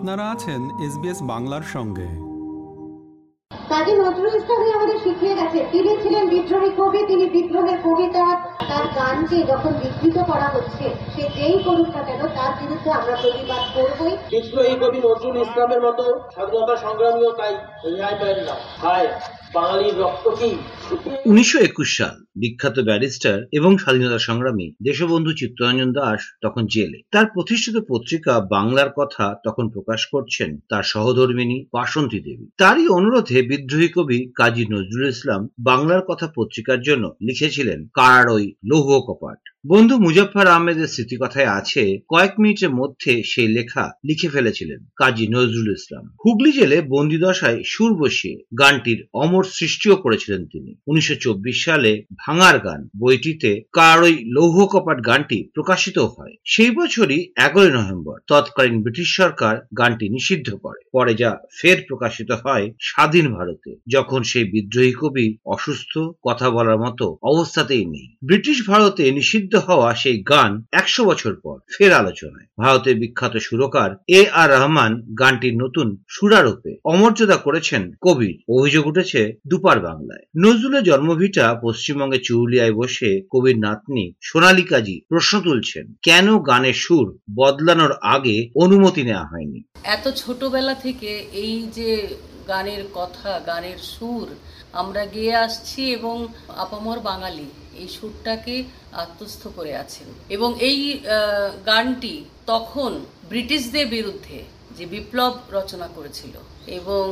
আপনারা 0.00 0.26
আছেন 0.34 0.60
এসবিএস 0.86 1.18
বাংলার 1.22 1.64
সঙ্গে। 1.74 2.08
কাজী 3.70 3.92
নজরুল 4.02 4.34
ইসলাম 4.40 4.60
আমাদের 4.76 4.98
শিখিয়ে 5.04 5.34
গেছে 5.34 5.58
তিনি 5.72 5.90
ছিলেন 6.02 6.24
বিদ্রোহী 6.32 6.70
কবি 6.78 7.00
তিনি 7.10 7.24
বিদ্রোহের 7.34 7.78
কবিতা 7.84 8.24
তার 8.68 8.84
গানকে 8.96 9.38
যখন 9.42 9.72
বিকৃত 9.82 10.16
করা 10.30 10.48
হচ্ছে 10.54 10.86
সে 11.12 11.22
যেই 11.36 11.56
করুক 11.64 11.88
না 11.96 12.02
কেন 12.02 12.22
তার 12.36 12.52
বিরুদ্ধে 12.60 12.90
আমরা 12.98 13.14
প্রতিবাদ 13.22 13.64
করবই। 13.74 14.12
বিদ্রোহী 14.32 14.74
কবি 14.82 14.98
নজরুল 15.06 15.36
ইসলামের 15.44 15.80
মতো 15.86 16.04
স্বাধীনতা 16.34 16.74
সংগ্রামীও 16.76 17.32
তাই 17.40 17.54
উনিশশো 21.26 21.84
সাল 21.84 22.24
বিখ্যাত 22.36 22.80
ব্যারিস্টার 22.80 23.44
এবং 23.52 23.78
স্বাধীনতা 23.78 24.18
সংগ্রামী 24.18 24.72
দেশবন্ধু 24.82 25.32
চিত্তরঞ্জন 25.32 25.92
দাস 25.92 26.20
তখন 26.42 26.66
জেলে। 26.66 27.00
তার 27.10 27.26
প্রতিষ্ঠিত 27.26 27.76
পত্রিকা 27.88 28.40
বাংলার 28.40 28.90
কথা 28.96 29.34
তখন 29.44 29.68
প্রকাশ 29.68 30.06
করছেন 30.06 30.58
তার 30.68 30.82
সহধর্মিনী 30.82 31.64
বাসন্তী 31.72 32.20
দেবী। 32.20 32.46
তারই 32.58 32.88
অনুরোধে 32.88 33.42
বিদ্রোহী 33.42 33.88
কবি 33.88 34.32
কাজী 34.34 34.66
নজরুল 34.70 35.08
ইসলাম 35.08 35.48
বাংলার 35.58 36.02
কথা 36.08 36.26
পত্রিকার 36.36 36.80
জন্য 36.80 37.14
লিখেছিলেন 37.22 37.86
কারারই 37.94 38.54
লৌহ 38.64 39.00
কপাট। 39.00 39.38
বন্ধু 39.64 39.94
মুজফ্ফর 39.98 40.46
আহমেদের 40.46 40.86
স্মৃতিকথায় 40.86 41.50
আছে, 41.58 41.82
কয়েক 42.08 42.32
মিনিটের 42.40 42.70
মধ্যে 42.70 43.22
সেই 43.22 43.48
লেখা 43.48 43.84
লিখে 44.04 44.28
ফেলেছিলেন 44.28 44.80
কাজী 44.96 45.26
নজরুল 45.28 45.70
ইসলাম। 45.72 46.04
হুগলি 46.24 46.52
জেলে 46.52 46.82
বন্দিদশায় 46.82 47.62
সুর 47.66 47.92
বসিয়ে 47.94 48.36
গানটির 48.58 49.00
অমর 49.14 49.44
সৃষ্টিও 49.44 49.96
করেছিলেন 49.96 50.42
তিনি। 50.52 50.74
উনিশশো 50.86 51.14
চব্বিশ 51.20 51.64
সালে 51.64 51.92
ভাঙার 52.16 52.58
গান 52.58 52.88
বইটিতে 52.98 53.62
কারই 53.72 54.16
লৌহ 54.26 54.66
কপাট 54.66 54.98
গানটি 55.06 55.38
প্রকাশিত 55.54 55.98
হয়। 55.98 56.34
সেই 56.44 56.70
বছরই 56.70 57.20
এগারোই 57.36 57.70
নভেম্বর 57.70 58.16
তৎকালীন 58.26 58.82
ব্রিটিশ 58.82 59.08
সরকার 59.16 59.54
গানটি 59.78 60.08
নিষিদ্ধ 60.08 60.48
করে। 60.54 60.80
পরে 60.92 61.14
যা 61.14 61.30
ফের 61.60 61.78
প্রকাশিত 61.88 62.30
হয় 62.44 62.70
স্বাধীন 62.80 63.26
ভারতে, 63.34 63.70
যখন 63.88 64.22
সেই 64.22 64.44
বিদ্রোহী 64.44 64.94
কবি 65.00 65.26
অসুস্থ, 65.44 65.98
কথা 66.28 66.50
বলার 66.50 66.78
মতো 66.78 67.06
অবস্থাতেই 67.22 67.84
নেই। 67.84 68.06
ব্রিটিশ 68.24 68.68
ভারতে 68.68 69.10
নিষিদ্ধ 69.10 69.49
হওয়া 69.54 69.94
সেই 69.94 70.22
গান 70.22 70.62
একশো 70.72 71.04
বছর 71.04 71.34
পর 71.44 71.56
ফের 71.76 71.92
আলোচনায়। 71.92 72.46
ভারতের 72.58 72.96
বিখ্যাত 72.98 73.36
সুরকার 73.36 73.90
এ 74.08 74.20
আর 74.32 74.50
রহমান 74.50 74.92
গানটির 75.20 75.54
নতুন 75.56 76.04
সুরারূপে 76.08 76.76
অমর্যাদা 76.84 77.36
করেছেন 77.36 77.92
কবির। 78.00 78.36
অভিযোগ 78.58 78.86
উঠেছে 78.86 79.20
দুপার 79.46 79.80
বাংলায়। 79.80 80.24
নজরুলের 80.36 80.82
জন্মভিটা 80.82 81.54
পশ্চিমবঙ্গে 81.62 82.18
চুরুলিয়ায় 82.18 82.72
বসে 82.72 83.20
কবির 83.30 83.58
নাতনি 83.58 84.12
সোনালী 84.22 84.62
কাজী 84.62 85.00
প্রশ্ন 85.08 85.40
তুলছেন, 85.40 85.94
কেন 86.02 86.38
গানের 86.38 86.74
সুর 86.74 87.18
বদলানোর 87.36 87.92
আগে 87.92 88.50
অনুমতি 88.54 89.02
নেওয়া 89.02 89.26
হয়নি? 89.26 89.62
এত 89.84 90.08
ছোটবেলা 90.08 90.74
থেকে 90.74 91.10
এই 91.32 91.62
যে 91.74 92.16
গানের 92.48 92.84
কথা, 92.94 93.40
গানের 93.46 93.78
সুর, 93.78 94.28
আমরা 94.72 95.06
গেয়ে 95.06 95.34
আসছি 95.34 95.90
এবং 95.92 96.28
আপামর 96.56 97.00
বাঙালি। 97.00 97.48
এই 97.82 97.88
সুরটাকে 97.96 98.54
আত্মস্থ 99.02 99.42
করে 99.56 99.72
আছেন। 99.82 100.08
এবং 100.36 100.50
এই 100.68 100.80
গানটি 101.70 102.14
তখন 102.52 102.92
ব্রিটিশদের 103.30 103.86
বিরুদ্ধে 103.96 104.38
যে 104.76 104.84
বিপ্লব 104.94 105.34
রচনা 105.58 105.88
করেছিল 105.96 106.34
এবং 106.78 107.04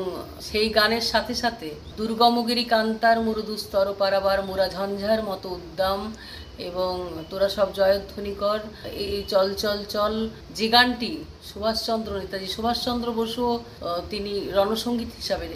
সেই 0.49 0.69
গানের 0.79 1.05
সাথে 1.13 1.35
সাথে 1.43 1.69
দুর্গমগিরি 1.99 2.65
কান্তার, 2.73 3.19
মুরুদুস্তর, 3.27 3.87
পারাবার, 4.03 4.39
মুরা 4.49 4.67
ঝঞ্ঝার 4.77 5.21
মতো 5.31 5.47
উদ্দাম 5.59 6.01
এবং 6.69 6.93
তোরা 7.31 7.49
সব 7.57 7.69
জয়ধ্বনি 7.79 8.33
কর 8.43 8.61
এই 9.03 9.15
চল 9.33 9.49
চল 9.63 9.79
চল, 9.95 10.15
যে 10.59 10.67
গানটি 10.75 11.13
সুভাষচন্দ্র 11.51 12.11
নেতাজি, 12.21 12.49
সুভাষচন্দ্র 12.57 13.09
বসুও 13.19 13.53
তিনি 14.11 14.33
রণসঙ্গীত 14.57 15.11
হিসাবে 15.21 15.47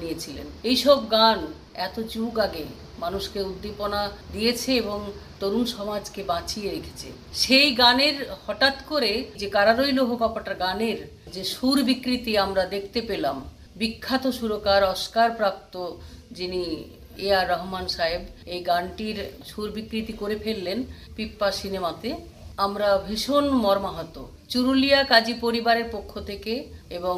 নিয়েছিলেন। 0.00 0.46
এইসব 0.70 0.98
গান 1.10 1.38
এত 1.86 1.96
যুগ 2.14 2.34
আগে 2.46 2.64
মানুষকে 2.98 3.38
উদ্দীপনা 3.50 4.00
দিয়েছে 4.32 4.70
এবং 4.82 4.98
তরুণ 5.40 5.64
সমাজকে 5.76 6.20
বাঁচিয়ে 6.32 6.68
রেখেছে। 6.74 7.08
সেই 7.42 7.68
গানের 7.80 8.16
হঠাৎ 8.46 8.76
করে 8.90 9.12
যে 9.40 9.46
কারারই 9.56 9.92
লৌহ 9.98 10.10
কপাটার 10.22 10.56
গানের 10.64 10.98
যে 11.34 11.42
সুর 11.54 11.78
বিকৃতি 11.88 12.32
আমরা 12.38 12.64
দেখতে 12.74 13.00
পেলাম, 13.00 13.36
বিখ্যাত 13.80 14.24
সুরকার 14.38 14.82
অস্কার 14.94 15.28
প্রাপ্ত 15.38 15.74
যিনি 16.38 16.62
এ 17.26 17.28
আর 17.38 17.46
রহমান 17.52 17.86
সাহেব 17.88 18.22
এই 18.54 18.60
গানটির 18.70 19.16
সুর 19.50 19.68
বিকৃতি 19.76 20.12
করে 20.12 20.36
ফেললেন 20.44 20.78
পিপ্পা 21.16 21.48
সিনেমাতে, 21.60 22.10
আমরা 22.56 22.88
ভীষণ 23.08 23.44
মর্মাহত। 23.64 24.16
চুরুলিয়া 24.50 25.00
কাজী 25.04 25.34
পরিবারের 25.44 25.88
পক্ষ 25.92 26.12
থেকে 26.20 26.54
এবং 26.90 27.16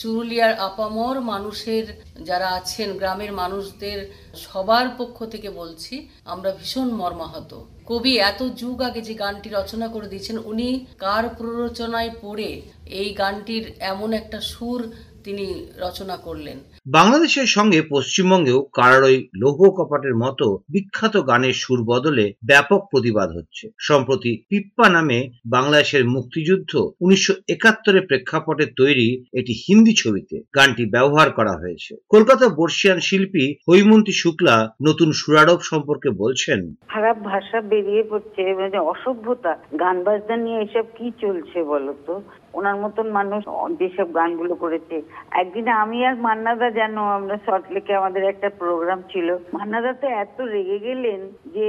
চুরুলিয়ার 0.00 0.52
আপামর 0.68 1.16
মানুষের 1.32 1.84
যারা 2.24 2.48
আছেন, 2.48 2.88
গ্রামের 2.98 3.32
মানুষদের 3.32 3.98
সবার 4.44 4.86
পক্ষ 4.98 5.18
থেকে 5.24 5.48
বলছি, 5.50 5.94
আমরা 6.24 6.50
ভীষণ 6.52 6.88
মর্মাহত। 6.90 7.50
কবি 7.86 8.12
এত 8.30 8.40
যুগ 8.60 8.76
আগে 8.82 9.00
যে 9.00 9.14
গানটি 9.14 9.48
রচনা 9.48 9.86
করে 9.88 10.06
দিয়েছেন, 10.08 10.36
উনি 10.50 10.68
কার 10.98 11.24
প্ররোচনায় 11.38 12.12
পড়ে 12.20 12.50
এই 13.00 13.08
গানটির 13.14 13.64
এমন 13.92 14.10
একটা 14.12 14.38
সুর 14.40 14.80
তিনি 15.24 15.46
রচনা 15.76 16.16
করলেন। 16.16 16.58
বাংলাদেশের 16.96 17.48
সঙ্গে 17.56 17.78
পশ্চিমবঙ্গেও 17.94 18.60
কারারই 18.78 19.18
লৌহ 19.42 19.60
কপাটের 19.76 20.14
মতো 20.24 20.46
বিখ্যাত 20.72 21.14
গানের 21.30 21.56
সুর 21.62 21.80
বদলে 21.90 22.26
ব্যাপক 22.50 22.80
প্রতিবাদ 22.92 23.28
হচ্ছে। 23.36 23.64
সম্প্রতি 23.88 24.32
পিপ্পা 24.50 24.86
নামে 24.96 25.18
বাংলাদেশের 25.46 26.02
মুক্তিযুদ্ধ 26.14 26.72
উনিশশো 27.04 27.34
একাত্তরের 27.48 28.06
প্রেক্ষাপটে 28.08 28.64
তৈরি 28.80 29.08
এটি 29.38 29.52
হিন্দি 29.64 29.92
ছবিতে 30.02 30.36
গানটি 30.56 30.84
ব্যবহার 30.94 31.28
করা 31.38 31.54
হয়েছে। 31.62 31.92
কলকাতা 32.08 32.46
বর্ষিয়ান 32.58 32.98
শিল্পী 33.08 33.44
হৈমন্তী 33.68 34.14
শুক্লা 34.22 34.54
নতুন 34.86 35.08
সুরারোপ 35.20 35.60
সম্পর্কে 35.70 36.08
বলছেন, 36.22 36.60
খারাপ 36.94 37.16
ভাষা 37.30 37.58
বেরিয়ে 37.70 38.02
পড়ছে 38.10 38.42
মানে 38.60 38.78
অসভ্যতা। 38.92 39.52
গান 39.82 39.96
বাজনা 40.06 40.36
নিয়ে 40.44 40.58
এসব 40.66 40.86
কি 40.96 41.06
চলছে 41.22 41.58
বলতো 41.72 42.12
ওনার 42.58 42.76
মতন 42.82 43.06
মানুষ 43.18 43.42
যেসব 43.80 44.08
গানগুলো 44.18 44.54
করেছে। 44.62 44.96
একদিন 45.42 45.66
আমি 45.82 45.98
আর 46.08 46.16
মান্নাদা 46.26 46.68
যেন 46.78 46.94
আমরা 47.18 47.36
সল্টলেকে 47.46 47.92
আমাদের 48.00 48.22
একটা 48.24 48.48
প্রোগ্রাম 48.60 49.00
ছিল। 49.12 49.28
মান্নাদা 49.56 49.92
তো 50.02 50.06
এত 50.22 50.38
রেগে 50.54 50.78
গেলেন 50.78 51.20
যে 51.54 51.66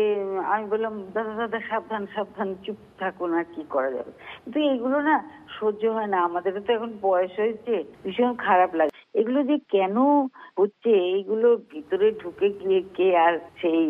আমি 0.53 0.66
বললাম, 0.73 0.94
দাদা 1.13 1.33
দাদা, 1.39 1.59
সাবধান 1.69 2.03
সাবধান, 2.16 2.49
চুপ 2.63 2.79
থাকুন, 3.01 3.29
আর 3.39 3.47
কি 3.53 3.63
করা 3.69 3.89
যাবে? 3.91 4.11
কিন্তু 4.44 4.59
এগুলো 4.73 4.97
না 5.09 5.16
সহ্য 5.57 5.83
হয় 5.95 6.09
না। 6.13 6.17
আমাদেরও 6.28 6.61
তো 6.67 6.72
এখন 6.78 6.91
বয়স 7.01 7.33
হয়েছে, 7.39 7.73
ভীষণ 8.03 8.31
খারাপ 8.45 8.72
লাগে। 8.79 8.94
এগুলো 9.19 9.39
যে 9.49 9.57
কেন 9.75 9.95
হচ্ছে 10.59 10.91
এইগুলো 11.13 11.47
ভিতরে 11.72 12.07
ঢুকে 12.22 12.47
গিয়ে 12.59 12.81
কে 12.97 13.07
আর 13.25 13.33
সেই 13.61 13.81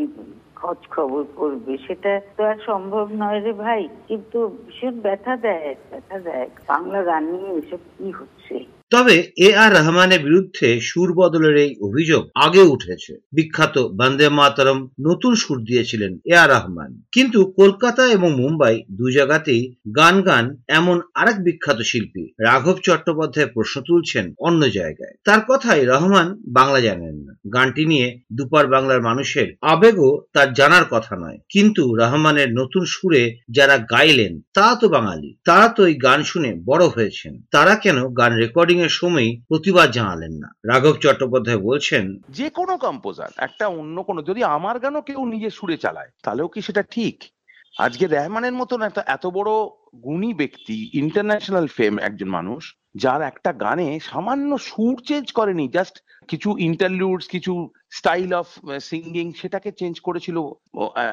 খোঁজ 0.61 0.81
খবর 0.89 1.23
করবে, 1.35 1.73
সেটা 1.77 2.11
তো 2.37 2.41
আর 2.43 2.57
সম্ভব 2.65 3.05
নয় 3.13 3.39
রে 3.39 3.53
ভাই। 3.53 3.81
কিন্তু 4.07 4.37
ভীষণ 4.65 4.95
ব্যথা 5.01 5.33
দেয় 5.37 5.75
ব্যথা 5.91 6.17
দেয়। 6.19 6.47
বাংলা 6.67 7.03
গান 7.03 7.23
নিয়ে 7.31 7.51
এসব 7.53 7.81
কি 7.97 8.11
হচ্ছে? 8.11 8.55
তবে 8.91 9.31
এ 9.38 9.55
আর 9.55 9.73
রহমানের 9.73 10.23
বিরুদ্ধে 10.23 10.79
সুর 10.79 11.13
বদলের 11.13 11.55
এই 11.57 11.75
অভিযোগ 11.81 12.29
আগে 12.35 12.61
উঠেছে। 12.61 13.13
বিখ্যাত 13.33 13.77
বন্দে 13.77 14.29
মাতরম 14.29 14.89
নতুন 15.00 15.35
সুর 15.35 15.63
দিয়েছিলেন 15.63 16.19
এ 16.25 16.35
আর 16.35 16.50
রহমান। 16.50 17.01
কিন্তু 17.11 17.45
কলকাতা 17.45 18.07
এবং 18.07 18.29
মুম্বাই 18.35 18.83
দু 18.91 19.11
জায়গাতেই 19.11 19.75
গান 19.95 20.22
গান 20.22 20.57
এমন 20.67 21.01
আরেক 21.16 21.38
বিখ্যাত 21.44 21.81
শিল্পী 21.81 22.23
রাঘব 22.39 22.77
চট্টোপাধ্যায় 22.83 23.47
প্রশ্ন 23.47 23.81
তুলছেন 23.81 24.33
অন্য 24.39 24.69
জায়গায়। 24.69 25.13
তার 25.23 25.39
কথাই 25.47 25.85
রহমান 25.85 26.27
বাংলা 26.47 26.79
জানেন 26.79 27.16
না। 27.16 27.33
গানটি 27.53 27.85
নিয়ে 27.85 28.19
দুপার 28.33 28.67
বাংলার 28.67 29.01
মানুষের 29.01 29.56
আবেগও 29.61 30.21
তার 30.33 30.53
জানার 30.53 30.85
কথা 30.89 31.16
নয়। 31.16 31.38
কিন্তু 31.50 31.95
রহমানের 31.95 32.50
নতুন 32.53 32.83
সুরে 32.88 33.35
যারা 33.51 33.77
গাইলেন, 33.77 34.41
তারা 34.53 34.75
তো 34.75 34.89
বাঙালি। 34.89 35.36
তারা 35.45 35.68
তো 35.68 35.86
এই 35.86 35.95
গান 35.95 36.24
শুনে 36.24 36.56
বড় 36.65 36.86
হয়েছেন। 36.88 37.41
তারা 37.51 37.75
কেন 37.75 38.07
গান 38.09 38.36
রেকর্ডিং 38.36 38.78
এর 38.79 38.89
সময় 38.89 39.41
প্রতিবাদ 39.47 39.91
জানালেন 39.91 40.31
না। 40.31 40.49
রাঘব 40.65 40.95
চট্টোপাধ্যায় 41.01 41.57
বলছেন, 41.57 42.21
যে 42.29 42.49
কোনো 42.49 42.77
কম্পোজার 42.77 43.29
একটা 43.37 43.67
অন্য 43.67 44.03
কোনো, 44.03 44.21
যদি 44.23 44.43
আমার 44.43 44.79
গানও 44.79 45.01
কেউ 45.01 45.25
নিজে 45.25 45.49
সুরে 45.49 45.77
চালায়, 45.77 46.09
তাহলেও 46.23 46.47
কি 46.47 46.61
সেটা 46.61 46.83
ঠিক? 46.83 47.23
আজকে 47.79 48.07
রেহমানের 48.07 48.53
মতন 48.53 48.81
একটা 48.81 49.03
এত 49.07 49.27
বড় 49.27 49.51
গুণী 50.03 50.33
ব্যক্তি 50.33 50.89
ইন্টারন্যাশনাল 50.93 51.67
ফেম 51.67 51.99
একজন 51.99 52.29
মানুষ 52.29 52.75
যার 53.04 53.22
একটা 53.31 53.51
গানে 53.63 53.88
সামান্য 54.10 54.51
সুর 54.69 54.96
চেঞ্জ 55.07 55.28
করেনি 55.40 55.66
জাস্ট 55.78 55.96
কিছু 56.31 56.50
ইন্টারলিউডস 56.69 57.25
কিছু 57.34 57.54
স্টাইল 57.98 58.31
অফ 58.42 58.48
সিঙ্গিং 58.90 59.28
সেটাকে 59.40 59.69
চেঞ্জ 59.80 59.96
করেছিল 60.07 60.38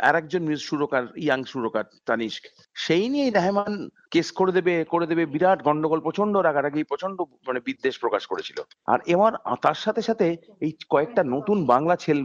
আর 0.07 0.15
একজন 0.21 0.43
সুরকার, 0.69 1.05
ইয়াং 1.25 1.41
সুরকার 1.53 1.85
তানিষ্ক। 2.09 2.43
সেই 2.85 3.05
নিয়ে 3.13 3.27
রহমান 3.31 3.73
কেস 4.13 4.29
করে 4.39 4.53
দেবে 4.53 4.75
করে 4.93 5.07
দেবে, 5.11 5.25
বিরাট 5.35 5.61
গন্ডগোল 5.69 6.01
প্রচণ্ড 6.07 6.35
রাগারাগি 6.37 6.83
প্রচণ্ড 6.91 7.19
মানে 7.47 7.61
বিদ্বেষ 7.67 7.95
প্রকাশ 8.05 8.23
করেছিল। 8.27 8.59
আর 8.93 8.99
এবার 9.15 9.33
তার 9.65 9.79
সাথে 9.85 10.03
সাথে 10.09 10.27
এই 10.65 10.73
কয়েকটা 10.93 11.23
নতুন 11.35 11.59
বাংলা 11.73 11.95
ছেল 12.05 12.19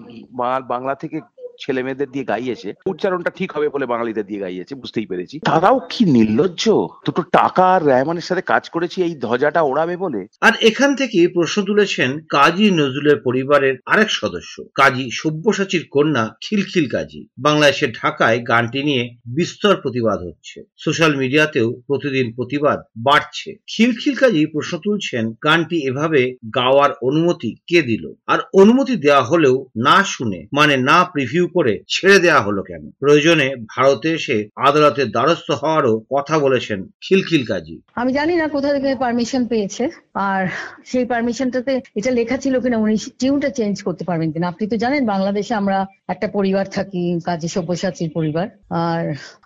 বাংলা 0.74 0.94
থেকে 0.96 1.18
ছেলে 1.62 1.82
মেয়েদের 1.84 2.12
দিয়ে 2.14 2.30
গাইয়েছে, 2.32 2.70
উচ্চারণটা 2.92 3.32
ঠিক 3.40 3.50
হবে 3.56 3.68
বলে 3.70 3.86
বাঙালিদের 3.86 4.26
দিয়ে 4.26 4.44
গাইয়েছে, 4.46 4.74
বুঝতেই 4.76 5.10
পেরেছি। 5.12 5.36
তারাও 5.50 5.78
কি 5.92 6.02
নির্লজ্জ? 6.18 6.64
দুটো 7.06 7.22
টাকা 7.38 7.64
আর 7.76 7.82
রেহমানের 7.86 8.28
সাথে 8.30 8.44
কাজ 8.52 8.64
করেছি, 8.70 8.98
এই 9.04 9.14
ধ্বজাটা 9.16 9.62
ওড়াবে 9.62 9.96
বলে? 9.98 10.22
আর 10.42 10.54
এখান 10.62 10.90
থেকে 10.96 11.20
প্রশ্ন 11.28 11.58
তুলেছেন 11.66 12.10
কাজী 12.30 12.68
নজরুলের 12.72 13.18
পরিবারের 13.24 13.76
আরেক 13.86 14.10
সদস্য, 14.10 14.54
কাজী 14.76 15.06
সব্যসাচীর 15.12 15.84
কন্যা 15.92 16.24
খিলখিল 16.44 16.86
কাজী। 16.90 17.22
বাংলাদেশের 17.38 17.92
ঢাকায় 17.92 18.40
গানটি 18.42 18.80
নিয়ে 18.84 19.04
বিস্তর 19.38 19.76
প্রতিবাদ 19.76 20.20
হচ্ছে। 20.28 20.58
সোশ্যাল 20.78 21.14
মিডিয়াতেও 21.16 21.68
প্রতিদিন 21.88 22.26
প্রতিবাদ 22.36 22.80
বাড়ছে। 22.98 23.50
খিলখিল 23.68 24.16
কাজী 24.16 24.42
প্রশ্ন 24.46 24.74
তুলছেন, 24.86 25.24
গানটি 25.44 25.78
এভাবে 25.90 26.22
গাওয়ার 26.56 26.92
অনুমতি 27.02 27.52
কে 27.70 27.80
দিল? 27.82 28.04
আর 28.28 28.40
অনুমতি 28.54 28.96
দেওয়া 28.96 29.24
হলেও 29.24 29.56
না 29.88 29.98
শুনে 30.04 30.40
মানে 30.54 30.76
না 30.90 30.98
প্রিভিউ 31.14 31.44
করে 31.54 31.74
ছেড়ে 31.90 32.20
দেওয়া 32.20 32.42
হলো 32.42 32.62
কেন? 32.64 32.84
প্রয়োজনে 33.00 33.48
ভারতে 33.76 34.10
এসে 34.14 34.38
আদালতের 34.68 35.08
দ্বারস্থ 35.12 35.52
হওয়ারও 35.52 35.94
কথা 36.16 36.36
বলেছেন 36.40 36.80
খিলখিল 37.02 37.44
কাজী। 37.46 37.76
আমি 37.96 38.12
জানি 38.14 38.34
না 38.36 38.48
কোথা 38.48 38.70
থেকে 38.74 38.90
পারমিশন 38.96 39.44
পেয়েছে, 39.48 39.84
আর 40.30 40.42
সেই 40.86 41.06
পারমিশনটাতে 41.06 41.74
এটা 41.96 42.12
লেখা 42.12 42.38
ছিল 42.38 42.60
কিনা, 42.60 42.78
উনি 42.78 42.96
টিউনটা 43.20 43.50
চেঞ্জ 43.50 43.76
করতে 43.84 44.04
পারবেন 44.04 44.30
কিনা। 44.32 44.48
আপনি 44.48 44.64
তো 44.68 44.76
জানেন, 44.78 45.02
বাংলাদেশে 45.06 45.54
আমরা 45.54 45.78
একটা 46.08 46.28
পরিবার 46.28 46.66
থাকি, 46.72 47.04
কাজী 47.26 47.48
সব্যসাচীর 47.48 48.10
পরিবার। 48.14 48.48
আর 48.70 49.04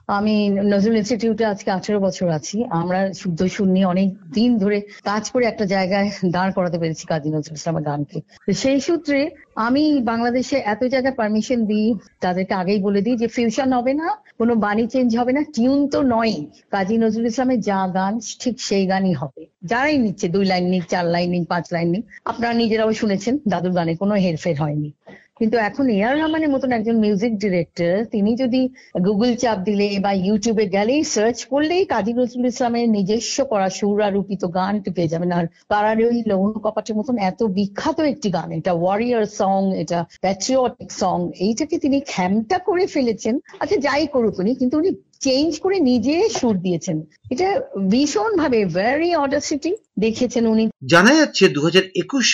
আমি 0.07 0.49
নজরুল 0.49 0.95
ইনস্টিটিউটে 0.97 1.45
আজকে 1.45 1.71
আঠেরো 1.71 1.99
বছর 1.99 2.29
আছি। 2.29 2.63
আমরা 2.81 3.13
শুদ্ধ 3.13 3.39
শূন্য 3.45 3.75
অনেক 3.87 4.09
দিন 4.33 4.57
ধরে 4.57 4.81
কাজ 5.03 5.29
করে 5.29 5.45
একটা 5.45 5.65
জায়গায় 5.65 6.11
দাঁড় 6.25 6.51
করাতে 6.51 6.77
পেরেছি 6.79 7.05
কাজী 7.07 7.29
নজরুল 7.29 7.55
ইসলামের 7.55 7.83
গানকে। 7.83 8.17
সেই 8.53 8.79
সূত্রে 8.79 9.29
আমি 9.55 10.01
বাংলাদেশে 10.01 10.57
এত 10.57 10.83
জায়গায় 10.83 11.15
পারমিশন 11.15 11.65
দিই, 11.65 11.93
তাদেরকে 12.21 12.53
আগেই 12.53 12.79
বলে 12.79 13.01
দিই 13.01 13.17
যে 13.17 13.27
ফিউশন 13.27 13.73
হবে 13.73 13.93
না, 13.93 14.07
কোনো 14.37 14.55
বাণী 14.55 14.87
চেঞ্জ 14.87 15.17
হবে 15.17 15.31
না 15.33 15.41
টিউন 15.55 15.87
তো 15.87 16.01
নয় 16.03 16.35
কাজী 16.71 16.97
নজরুল 16.97 17.25
ইসলামের 17.25 17.59
যা 17.61 17.87
গান, 17.87 18.19
ঠিক 18.39 18.59
সেই 18.59 18.85
গানই 18.85 19.13
হবে। 19.13 19.45
যারাই 19.63 19.97
নিচ্ছে, 19.97 20.27
দুই 20.27 20.45
লাইন 20.45 20.65
নিক, 20.69 20.83
চার 20.87 21.05
লাইন 21.05 21.29
নিক, 21.29 21.47
পাঁচ 21.47 21.65
লাইন 21.73 21.89
নিক, 21.89 22.03
আপনারা 22.25 22.53
নিজেরাও 22.53 22.93
শুনেছেন, 22.93 23.37
দাদুর 23.47 23.73
গানে 23.73 23.95
কোনো 23.95 24.13
হেরফের 24.15 24.61
হয়নি। 24.61 24.93
কিন্তু 25.39 25.55
এখন 25.57 25.85
এ 25.89 25.99
আর 26.07 26.15
রহমানের 26.17 26.49
মতন 26.49 26.69
একজন 26.71 26.95
মিউজিক 26.99 27.33
ডিরেক্টর 27.43 27.93
তিনি 28.13 28.31
যদি 28.35 28.61
গুগল 29.05 29.31
চাপ 29.35 29.57
দিলে 29.67 29.87
বা 29.99 30.11
ইউটিউবে 30.25 30.65
গেলেই 30.67 31.01
সার্চ 31.03 31.37
করলেই 31.45 31.83
কাজী 31.85 32.11
নজরুল 32.13 32.45
ইসলামের 32.45 32.87
নিজস্ব 32.89 33.37
করা 33.45 33.67
সুর 33.69 33.97
রূপিত 34.13 34.41
গানটি 34.57 34.89
পেয়ে 34.91 35.07
যাবেন। 35.07 35.31
আর 35.31 35.45
তারা 35.67 35.91
ওই 36.11 36.23
লৌন 36.27 36.51
কপাটের 36.63 36.95
মতন 36.95 37.15
এত 37.17 37.39
বিখ্যাত 37.57 37.97
একটি 38.13 38.29
গান, 38.29 38.49
এটা 38.51 38.71
ওয়ারিয়ার 38.73 39.25
সং 39.39 39.59
এটা 39.83 39.99
প্যাট্রিয়টিক 40.21 40.89
সং 40.91 41.17
এইটাকে 41.39 41.75
তিনি 41.77 41.97
খ্যামটা 42.07 42.57
করে 42.59 42.85
ফেলেছেন। 42.87 43.35
আচ্ছা 43.59 43.77
যাই 43.77 44.07
করুক 44.07 44.35
উনি, 44.39 44.51
কিন্তু 44.55 44.75
উনি 44.77 44.91
চেঞ্জ 45.25 45.51
করে 45.59 45.77
নিজে 45.89 46.15
সুর 46.37 46.55
দিয়েছেন। 46.59 46.97
এটা 47.31 47.49
ভীষণ 47.91 48.31
ভাবে 48.37 48.59
ভেরি 48.77 49.09
অডাসিটি 49.15 49.71
দেখেছেন 49.99 50.43
উনি। 50.47 50.65
জানা 50.85 51.11
যাচ্ছে 51.15 51.43
দু 51.47 51.61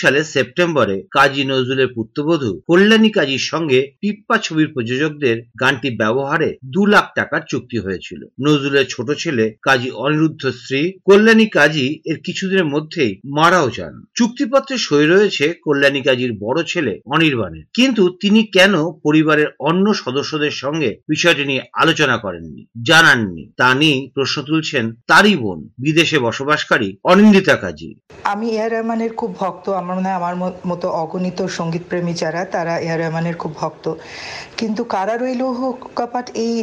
সালে 0.00 0.20
সেপ্টেম্বরে 0.24 0.96
কাজী 1.10 1.42
নজরুলের 1.44 1.90
পুত্রবধূ 1.96 2.52
কল্যাণী 2.66 3.10
কাজীর 3.10 3.42
সঙ্গে 3.52 3.80
পিপ্পা 4.00 4.36
ছবির 4.38 4.68
প্রযোজকদের 4.74 5.36
গানটি 5.60 5.88
ব্যবহারে 5.96 6.48
দু 6.74 6.82
লাখ 6.86 7.06
টাকার 7.16 7.42
চুক্তি 7.48 7.78
হয়েছিল। 7.78 8.20
নজরুলের 8.46 8.86
ছোট 8.90 9.08
ছেলে 9.18 9.44
কাজী 9.62 9.90
অনিরুদ্ধ 10.04 10.42
শ্রী 10.62 10.82
কল্যাণী 11.04 11.46
কাজী 11.48 11.86
এর 12.04 12.18
কিছুদিনের 12.26 12.68
মধ্যেই 12.74 13.12
মারাও 13.36 13.68
যান। 13.70 13.94
চুক্তিপত্রে 14.14 14.76
সই 14.78 15.06
রয়েছে 15.06 15.44
কল্যাণী 15.64 16.00
কাজীর 16.00 16.32
বড় 16.40 16.58
ছেলে 16.68 16.92
অনির্বাণের। 17.06 17.64
কিন্তু 17.74 18.02
তিনি 18.22 18.40
কেন 18.56 18.74
পরিবারের 19.04 19.48
অন্য 19.60 19.86
সদস্যদের 19.94 20.54
সঙ্গে 20.62 20.90
বিষয়টি 21.08 21.44
নিয়ে 21.44 21.62
আলোচনা 21.82 22.16
করেননি? 22.24 22.62
জানাননি। 22.88 23.44
তা 23.60 23.68
নিয়ে 23.80 23.98
প্রশ্ন 24.16 24.36
তুলছেন 24.48 24.84
তারই 25.10 25.34
বোন, 25.42 25.58
বিদেশে 25.84 26.18
বসবাসকারী 26.26 26.88
অনিন্দিতা 27.10 27.56
কাজী। 27.56 27.90
আমি 28.32 28.46
এ 28.56 28.58
আর 28.64 28.70
রহমানের 28.74 29.12
খুব 29.20 29.30
ভক্ত। 29.40 29.64
আমার 29.80 29.94
মনে 29.96 30.08
হয় 30.08 30.18
আমার 30.20 30.34
মতো 30.70 30.86
অগণিত 31.02 31.38
সংগীত 31.58 31.84
প্রেমী 31.90 32.14
যারা, 32.22 32.42
তারা 32.54 32.74
এ 32.86 32.88
আর 32.94 32.98
রহমানের 33.02 33.36
খুব 33.42 33.52
ভক্ত। 33.60 33.84
কিন্তু 34.58 34.82
কারা 34.94 35.14
রইল 35.16 35.42
কপাট 35.98 36.26
এই, 36.44 36.54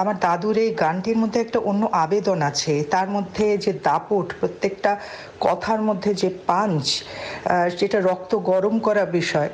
আমার 0.00 0.16
দাদুর 0.26 0.56
এই 0.64 0.70
গানটির 0.82 1.18
মধ্যে 1.22 1.38
একটা 1.40 1.58
অন্য 1.70 1.82
আবেদন 2.04 2.38
আছে। 2.50 2.72
তার 2.94 3.08
মধ্যে 3.16 3.46
যে 3.64 3.72
দাপট, 3.86 4.26
প্রত্যেকটা 4.40 4.92
কথার 5.46 5.80
মধ্যে 5.88 6.10
যে 6.22 6.28
পাঞ্চ 6.50 6.86
যেটা 7.78 7.98
রক্ত 8.00 8.32
গরম 8.50 8.74
করা 8.86 9.04
বিষয় 9.18 9.50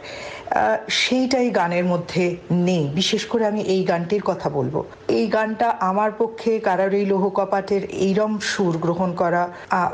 সেইটাই 1.03 1.49
গানের 1.59 1.87
মধ্যে 1.93 2.25
নেই। 2.69 2.85
বিশেষ 3.00 3.23
করে 3.31 3.44
আমি 3.47 3.61
এই 3.75 3.82
গানটির 3.91 4.23
কথা 4.31 4.49
বলব। 4.59 4.75
এই 5.19 5.26
গানটা 5.35 5.69
আমার 5.91 6.03
পক্ষে 6.12 6.60
কারারই 6.60 7.04
লৌহ 7.06 7.24
কপাটের 7.28 7.82
এইরম 8.06 8.32
সুর 8.52 8.74
গ্রহণ 8.78 9.10
করা 9.14 9.42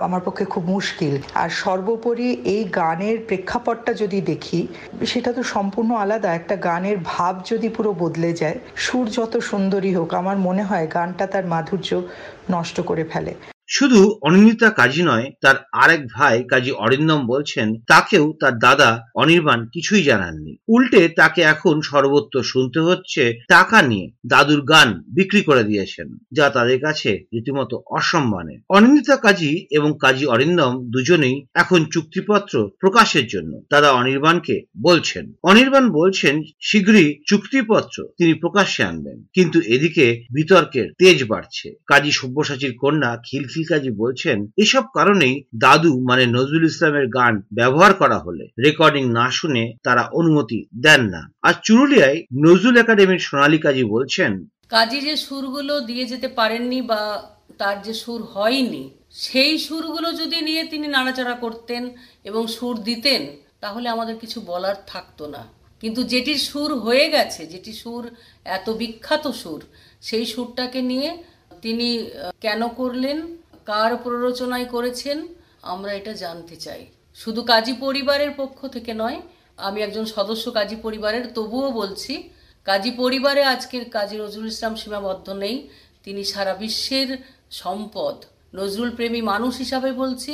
আমার 0.06 0.20
পক্ষে 0.24 0.44
খুব 0.44 0.64
মুশকিল। 0.64 1.14
আর 1.34 1.48
সর্বোপরি 1.48 2.28
এই 2.54 2.64
গানের 2.64 3.16
প্রেক্ষাপটটা 3.28 3.92
যদি 3.92 4.20
দেখি, 4.20 4.60
সেটা 5.06 5.32
তো 5.32 5.42
সম্পূর্ণ 5.42 5.90
আলাদা। 5.94 6.28
একটা 6.34 6.56
গানের 6.56 6.98
ভাব 7.04 7.34
যদি 7.50 7.68
পুরো 7.68 7.90
বদলে 8.02 8.32
যায়, 8.32 8.58
সুর 8.76 9.06
যত 9.16 9.36
সুন্দরী 9.50 9.94
হোক, 9.94 10.14
আমার 10.14 10.36
মনে 10.38 10.62
হয় 10.62 10.86
গানটা 10.94 11.24
তার 11.26 11.46
মাধুর্য 11.46 12.02
নষ্ট 12.50 12.80
করে 12.80 13.04
ফেলে। 13.04 13.34
শুধু 13.70 14.18
অনিন্দিতা 14.22 14.70
কাজী 14.70 15.02
নয়, 15.02 15.30
তার 15.40 15.54
আরেক 15.72 16.00
ভাই 16.12 16.44
কাজী 16.44 16.70
অরিন্দম 16.70 17.26
বলছেন, 17.26 17.74
তাকেও 17.86 18.34
তার 18.40 18.58
দাদা 18.58 19.04
অনির্বাণ 19.14 19.66
কিছুই 19.72 20.02
জানাননি। 20.02 20.56
উল্টে 20.68 21.08
তাকে 21.08 21.42
এখন 21.42 21.80
সর্বত্র 21.80 22.42
শুনতে 22.42 22.80
হচ্ছে, 22.80 23.38
টাকা 23.48 23.82
নিয়ে 23.82 24.10
দাদুর 24.26 24.60
গান 24.60 25.02
বিক্রি 25.14 25.42
করে 25.42 25.64
দিয়েছেন, 25.64 26.16
যা 26.32 26.50
তাদের 26.50 26.80
কাছে 26.80 27.24
রীতিমতো 27.32 27.82
অসম্মানে। 27.90 28.58
অনিন্দিতা 28.68 29.16
কাজী 29.16 29.66
এবং 29.70 29.94
কাজী 30.00 30.26
অরিন্দম 30.26 30.72
দুজনেই 30.90 31.46
এখন 31.54 31.84
চুক্তিপত্র 31.84 32.70
প্রকাশের 32.80 33.26
জন্য 33.26 33.62
দাদা 33.70 33.92
অনির্বাণকে 33.92 34.62
বলছেন। 34.82 35.32
অনির্বাণ 35.42 35.90
বলছেন, 35.90 36.42
শীঘ্রই 36.60 37.22
চুক্তিপত্র 37.26 38.08
তিনি 38.18 38.34
প্রকাশ্যে 38.34 38.84
আনবেন। 38.84 39.24
কিন্তু 39.34 39.60
এদিকে 39.60 40.24
বিতর্কের 40.34 40.92
তেজ 40.98 41.24
বাড়ছে। 41.24 41.74
কাজী 41.86 42.10
সব্যসাচীর 42.10 42.74
কন্যা 42.80 43.18
খিলখিল 43.26 43.59
কাজী 43.70 43.90
বলছেন, 44.02 44.38
এসব 44.64 44.84
কারণেই 44.96 45.34
দাদু 45.64 45.92
মানে 46.08 46.24
নজরুল 46.36 46.64
ইসলামের 46.70 47.06
গান 47.18 47.34
ব্যবহার 47.58 47.92
করা 47.94 48.18
হলে 48.18 48.44
রেকর্ডিং 48.64 49.04
না 49.18 49.26
শুনে 49.38 49.62
তারা 49.86 50.02
অনুমতি 50.18 50.58
দেন 50.84 51.02
না। 51.14 51.22
আর 51.46 51.54
চুরুলিয়ায় 51.66 52.18
নজরুল 52.46 52.76
একাডেমির 52.82 53.26
সোনালী 53.26 53.58
কাজী 53.58 53.84
বলছেন, 53.94 54.32
কাজী 54.68 54.98
যে 55.06 55.14
সুরগুলো 55.26 55.74
দিয়ে 55.88 56.04
যেতে 56.06 56.28
পারেননি 56.38 56.78
বা 56.90 57.00
তার 57.60 57.76
যে 57.82 57.94
সুর 58.02 58.20
হয়নি, 58.34 58.84
সেই 59.26 59.54
সুরগুলো 59.66 60.08
যদি 60.12 60.38
নিয়ে 60.48 60.62
তিনি 60.72 60.86
নাড়াচাড়া 60.88 61.36
করতেন 61.44 61.82
এবং 62.24 62.42
সুর 62.56 62.74
দিতেন, 62.88 63.22
তাহলে 63.60 63.86
আমাদের 63.88 64.16
কিছু 64.22 64.38
বলার 64.50 64.76
থাকতো 64.86 65.24
না। 65.34 65.42
কিন্তু 65.82 66.00
যেটির 66.02 66.40
সুর 66.48 66.70
হয়ে 66.74 67.06
গেছে, 67.10 67.42
যেটি 67.46 67.72
সুর, 67.72 68.04
এত 68.56 68.66
বিখ্যাত 68.80 69.24
সুর, 69.42 69.60
সেই 70.08 70.24
সুরটাকে 70.32 70.80
নিয়ে 70.82 71.10
তিনি 71.62 71.88
কেন 72.40 72.60
করলেন? 72.80 73.18
কার 73.70 73.92
প্ররোচনায় 74.04 74.68
করেছেন, 74.74 75.18
আমরা 75.72 75.90
এটা 75.98 76.12
জানতে 76.24 76.56
চাই। 76.64 76.82
শুধু 77.22 77.40
কাজী 77.52 77.74
পরিবারের 77.84 78.32
পক্ষ 78.40 78.58
থেকে 78.74 78.92
নয়, 79.02 79.18
আমি 79.66 79.78
একজন 79.86 80.04
সদস্য 80.16 80.44
কাজী 80.58 80.76
পরিবারের, 80.84 81.24
তবুও 81.36 81.68
বলছি, 81.80 82.14
কাজী 82.66 82.90
পরিবারে 83.02 83.42
আজকের 83.54 83.84
কাজী 83.96 84.16
নজরুল 84.22 84.48
ইসলাম 84.54 84.74
সীমাবদ্ধ 84.80 85.26
নেই, 85.44 85.56
তিনি 86.04 86.22
সারা 86.32 86.54
বিশ্বের 86.62 87.10
সম্পদ 87.62 88.16
নজরুল 88.58 88.90
প্রেমী 88.96 89.20
মানুষ 89.32 89.52
হিসাবে 89.62 89.90
বলছি 90.02 90.32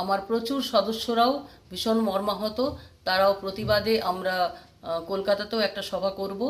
আমার 0.00 0.20
প্রচুর 0.28 0.60
সদস্যরাও 0.72 1.32
ভীষণ 1.70 1.98
মর্মাহত, 2.08 2.58
তারাও 3.06 3.32
প্রতিবাদে 3.42 3.94
আমরা 4.10 4.36
কলকাতাতেও 5.10 5.60
একটা 5.68 5.82
সভা 5.90 6.10
করব, 6.20 6.40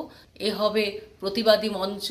এ 0.47 0.51
হবে 0.61 0.85
প্রতিবাদী 1.21 1.69
মঞ্চ। 1.79 2.07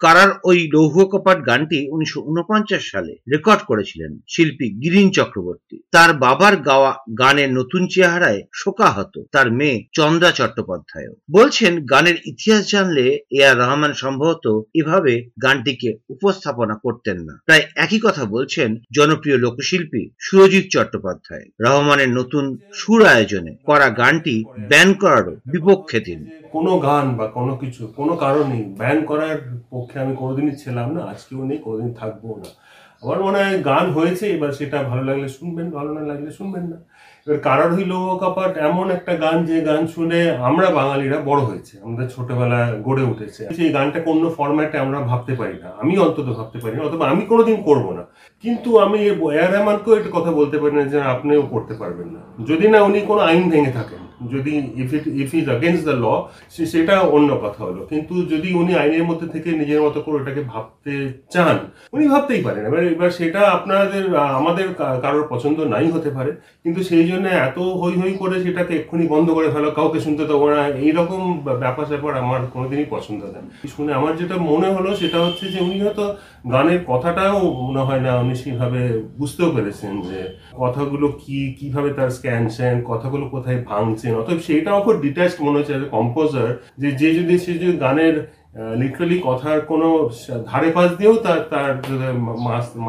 কারার 0.00 0.30
ওই 0.44 0.58
লৌহ 0.74 1.04
কপাট 1.04 1.46
গানটি 1.46 1.78
উনিশশো 1.90 2.20
উনপঞ্চাশ 2.20 2.82
সালে 2.92 3.12
রেকর্ড 3.32 3.60
করেছিলেন 3.66 4.12
শিল্পী 4.28 4.66
গিরিন 4.82 5.10
চক্রবর্তী। 5.10 5.76
তার 5.90 6.10
বাবার 6.14 6.56
গাওয়া 6.56 6.92
গানের 7.18 7.50
নতুন 7.52 7.82
চেহারায় 7.86 8.40
শোকাহত 8.54 9.14
তার 9.32 9.52
মেয়ে 9.52 9.84
চন্দ্রা 9.92 10.30
চট্টোপাধ্যায় 10.30 11.08
বলছেন, 11.30 11.72
গানের 11.86 12.16
ইতিহাস 12.26 12.70
জানলে 12.70 13.06
এ 13.30 13.40
আর 13.44 13.56
রহমান 13.58 13.92
সম্ভবত 13.92 14.46
এভাবে 14.74 15.30
গানটিকে 15.42 15.90
উপস্থাপনা 16.08 16.74
করতেন 16.82 17.18
না। 17.20 17.34
প্রায় 17.46 17.64
একই 17.76 18.00
কথা 18.02 18.24
বলছেন 18.24 18.76
জনপ্রিয় 18.94 19.36
লোকশিল্পী 19.36 20.02
সুরজিৎ 20.18 20.66
চট্টোপাধ্যায়। 20.70 21.46
রহমানের 21.60 22.08
নতুন 22.08 22.44
সুর 22.74 23.06
আয়োজনে 23.06 23.52
করা 23.64 23.88
গানটি 23.90 24.44
ব্যান 24.68 24.88
করারও 24.94 25.34
বিপক্ষে 25.46 26.00
তিনি। 26.00 26.26
কোনো 26.52 26.78
গান 26.78 27.06
বা 27.16 27.26
কোনো 27.26 27.56
কিছু 27.56 27.82
কোনো 27.96 28.16
কারণেই 28.16 28.64
ব্যান 28.78 28.98
করার 29.04 29.36
পক্ষে 29.90 30.04
আমি 30.06 30.14
কোনোদিনই 30.22 30.54
ছিলাম 30.62 30.88
না, 30.96 31.00
আজকেও 31.12 31.42
নেই, 31.50 31.58
কোনোদিন 31.66 31.90
থাকব 32.00 32.24
না। 32.42 32.48
আমার 33.02 33.18
মনে 33.26 33.38
হয় 33.42 33.56
গান 33.70 33.84
হয়েছে, 33.96 34.24
এবার 34.36 34.50
সেটা 34.58 34.78
ভালো 34.90 35.02
লাগলে 35.08 35.28
শুনবেন, 35.38 35.66
ভালো 35.78 35.90
না 35.96 36.02
লাগলে 36.10 36.30
শুনবেন 36.38 36.64
না। 36.72 36.78
এবার 37.24 37.38
কারার 37.46 37.70
হইল 37.76 37.92
কাপাট 38.22 38.52
এমন 38.68 38.86
একটা 38.96 39.12
গান 39.24 39.36
যে 39.48 39.56
গান 39.70 39.82
শুনে 39.94 40.20
আমরা 40.48 40.66
বাঙালিরা 40.78 41.18
বড় 41.30 41.40
হয়েছে, 41.50 41.74
আমাদের 41.84 42.06
ছোটবেলা 42.14 42.60
গড়ে 42.86 43.04
উঠেছে। 43.12 43.42
সেই 43.56 43.70
গানটা 43.76 43.98
অন্য 44.12 44.24
ফরম্যাটে 44.36 44.76
আমরা 44.84 44.98
ভাবতে 45.10 45.32
পারি 45.40 45.56
না, 45.64 45.68
আমি 45.82 45.92
অন্তত 46.06 46.28
ভাবতে 46.38 46.58
পারি 46.62 46.74
না, 46.78 46.82
অথবা 46.88 47.04
আমি 47.12 47.22
কোনোদিন 47.30 47.56
করব 47.68 47.86
না। 47.98 48.04
কিন্তু 48.44 48.70
আমি 48.84 48.98
এয়ার 49.36 49.50
রহমানকেও 49.54 49.96
একটা 49.98 50.10
কথা 50.16 50.30
বলতে 50.38 50.56
পারি 50.60 50.74
না 50.78 50.84
যে 50.92 50.98
আপনিও 51.14 51.42
করতে 51.54 51.74
পারবেন 51.80 52.08
না। 52.14 52.20
যদি 52.48 52.66
না 52.72 52.78
উনি 52.88 52.98
কোনো 53.10 53.22
আইন 53.30 53.44
ভেঙে 53.52 53.72
থাকেন, 53.78 54.02
যদি 54.32 54.52
if 54.82 54.90
it 54.96 55.04
if 55.22 55.30
is 55.38 55.44
against 55.56 55.84
the 55.88 55.96
law 56.04 56.06
সেটা 56.72 56.94
অন্য 57.16 57.30
কথা 57.44 57.60
হলো। 57.68 57.80
কিন্তু 57.92 58.14
যদি 58.32 58.48
উনি 58.60 58.72
আইনের 58.82 59.04
মধ্যে 59.10 59.26
থেকে 59.34 59.50
নিজের 59.60 59.80
মতো 59.86 59.98
করে 60.04 60.16
ওটাকে 60.20 60.42
ভাবতে 60.52 60.94
চান, 61.34 61.56
উনি 61.94 62.04
ভাবতেই 62.12 62.42
পারেন। 62.46 62.62
এবার 62.68 62.82
এবার 62.94 63.10
সেটা 63.18 63.40
আপনাদের, 63.56 64.04
আমাদের 64.40 64.66
কারোর 65.04 65.24
পছন্দ 65.32 65.58
নাই 65.74 65.86
হতে 65.94 66.10
পারে, 66.16 66.30
কিন্তু 66.64 66.80
সেই 66.90 67.04
জন্য 67.10 67.26
এত 67.46 67.58
হই 67.80 67.94
হই 68.00 68.12
করে 68.22 68.36
সেটাকে 68.44 68.72
এক্ষুনি 68.80 69.04
বন্ধ 69.14 69.28
করে 69.36 69.48
ফেলো, 69.54 69.68
কাউকে 69.78 69.98
শুনতে 70.06 70.24
দেবো 70.30 70.46
না, 70.54 70.60
এইরকম 70.84 71.20
ব্যাপার 71.62 71.86
স্যাপার 71.90 72.12
আমার 72.22 72.40
কোনোদিনই 72.54 72.88
পছন্দ 72.94 73.20
নেই 73.34 73.44
শুনে 73.74 73.90
আমার 73.98 74.12
যেটা 74.20 74.36
মনে 74.50 74.68
হলো 74.76 74.90
সেটা 75.00 75.18
হচ্ছে 75.24 75.44
যে 75.54 75.58
উনি 75.66 75.76
হয়তো 75.84 76.04
গানের 76.52 76.80
কথাটাও 76.90 77.38
মনে 77.66 77.82
হয় 77.88 78.02
না 78.06 78.12
উনি 78.30 78.38
সেভাবে 78.44 78.80
বুঝতেও 79.20 79.54
পেরেছেন 79.56 79.92
যে 80.08 80.18
কথাগুলো 80.62 81.06
কি, 81.22 81.38
কীভাবে 81.58 81.90
তার 81.98 82.10
স্ক্যান 82.16 82.44
স্যান 82.56 82.76
কথাগুলো 82.90 83.24
কোথায় 83.34 83.60
ভাঙছেন? 83.70 84.12
অথবা 84.20 84.44
সেইটা 84.48 84.70
খুব 84.86 84.96
ডিট্যাচড 85.04 85.38
মনে 85.46 85.58
হচ্ছে 85.58 85.74
কম্পোজার 85.96 86.48
যে 86.82 86.88
যে 87.00 87.08
যদি, 87.18 87.34
সে 87.44 87.52
যে 87.62 87.68
গানের 87.84 88.16
লিটারালি 88.80 89.16
কথার 89.28 89.58
কোনো 89.70 89.88
ধারে 90.50 90.68
পাশ 90.76 90.90
দিয়েও 90.98 91.16
তার 91.26 91.40
তার 91.52 91.70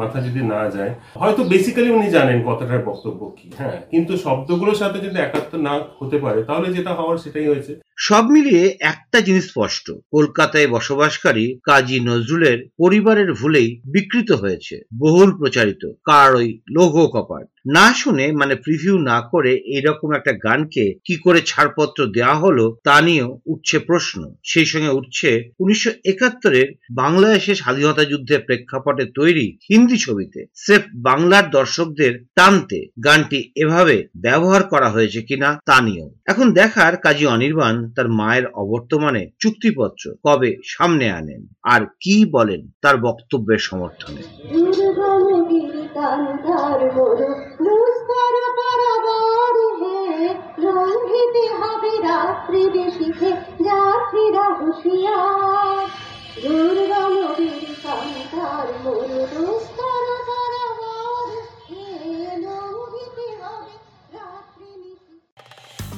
মাথা 0.00 0.18
যদি 0.26 0.42
না 0.54 0.60
যায়, 0.76 0.92
হয়তো 1.22 1.42
বেসিক্যালি 1.52 1.90
উনি 1.98 2.08
জানেন 2.16 2.38
কথাটার 2.48 2.86
বক্তব্য 2.88 3.20
কি 3.38 3.48
হ্যাঁ? 3.60 3.78
কিন্তু 3.92 4.12
শব্দগুলোর 4.24 4.80
সাথে 4.82 4.98
যদি 5.04 5.16
একাত্ম 5.20 5.52
না 5.68 5.74
হতে 6.00 6.16
পারে, 6.24 6.40
তাহলে 6.48 6.68
যেটা 6.76 6.92
হওয়ার 6.98 7.22
সেটাই 7.24 7.46
হয়েছে। 7.50 7.72
সব 8.02 8.24
মিলিয়ে 8.30 8.76
একটা 8.80 9.20
জিনিস 9.20 9.44
স্পষ্ট। 9.48 9.92
কলকাতায় 10.10 10.66
বসবাসকারী 10.66 11.58
কাজী 11.64 12.00
নজরুলের 12.00 12.58
পরিবারের 12.78 13.32
ভুলেই 13.32 13.80
বিকৃত 13.86 14.32
হয়েছে, 14.32 14.80
বহুল 14.98 15.30
প্রচারিত, 15.30 15.92
কার 16.04 16.34
ওই 16.34 16.60
লৌহ 16.70 17.06
কপাট। 17.06 17.46
না 17.66 17.94
শুনে 17.94 18.32
মানে 18.32 18.54
প্রিভিউ 18.54 18.98
না 18.98 19.20
করে 19.20 19.52
এরকম 19.56 20.14
একটা 20.14 20.32
গানকে 20.32 20.94
কি 21.04 21.16
করে 21.16 21.40
ছাড়পত্র 21.46 22.06
দেওয়া 22.06 22.34
হলো 22.34 22.76
তা 22.84 23.00
নিয়েও 23.00 23.40
উঠছে 23.46 23.78
প্রশ্ন। 23.78 24.34
সেই 24.44 24.66
সঙ্গে 24.66 24.88
উঠছে 24.88 25.50
উনিশশো 25.58 25.90
একাত্তরের 26.04 26.68
বাংলাদেশের 26.90 27.54
স্বাধীনতা 27.54 28.04
যুদ্ধের 28.04 28.40
প্রেক্ষাপটে 28.40 29.04
তৈরি 29.14 29.58
হিন্দি 29.70 29.96
ছবিতে। 29.98 30.46
স্রেফ 30.54 30.82
বাংলার 30.94 31.50
দর্শকদের 31.50 32.24
টানতে 32.34 32.86
গানটি 33.04 33.52
এভাবে 33.56 33.96
ব্যবহার 34.16 34.62
করা 34.62 34.88
হয়েছে 34.90 35.22
কিনা 35.22 35.48
তা 35.66 35.80
নিয়েও। 35.80 36.08
এখন 36.26 36.52
দেখার 36.52 36.96
কাজী 36.96 37.26
অনির্বাণ 37.26 37.91
তার 37.96 38.08
মায়ের 38.08 38.46
অবর্তমানে 38.46 39.30
চুক্তিপত্র 39.38 40.14
কবে 40.24 40.56
সামনে 40.64 41.10
আনেন? 41.10 41.46
আর 41.62 41.80
কি 42.00 42.24
বলেন 42.32 42.68
তার 42.82 42.96
বক্তব্যের 42.96 43.58
সমর্থনে? 43.58 44.22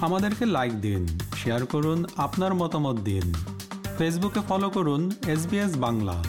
আমাদেরকে 0.01 0.45
লাইক 0.47 0.73
দিন। 0.81 1.03
শেয়ার 1.45 1.67
করুন 1.67 2.05
আপনার 2.17 2.55
মতামত 2.55 2.97
দিন। 2.97 3.35
ফেসবুকে 3.99 4.41
ফলো 4.49 4.71
করুন 4.71 5.11
এস 5.27 5.77
বাংলা। 5.77 6.25